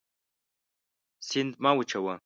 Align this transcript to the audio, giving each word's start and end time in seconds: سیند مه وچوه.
سیند 1.27 1.53
مه 1.63 1.71
وچوه. 1.77 2.15